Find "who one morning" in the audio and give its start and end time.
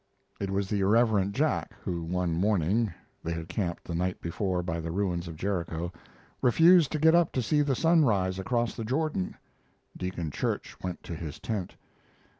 1.83-2.91